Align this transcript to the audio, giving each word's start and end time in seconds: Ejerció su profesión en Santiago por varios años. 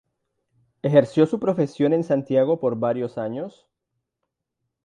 Ejerció 0.81 1.27
su 1.27 1.39
profesión 1.39 1.93
en 1.93 2.03
Santiago 2.03 2.59
por 2.59 2.75
varios 2.75 3.19
años. 3.19 3.67